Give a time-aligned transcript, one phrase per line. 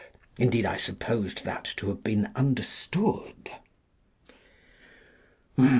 [0.39, 3.51] Indeed, I supposed that to have been understood.